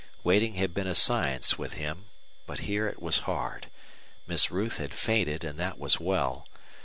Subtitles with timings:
[0.23, 2.05] Waiting had been a science with him.
[2.47, 3.67] But here it was hard.
[4.25, 6.47] Miss Ruth had fainted, and that was well.